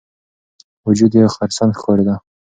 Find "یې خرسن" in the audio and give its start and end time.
1.19-1.69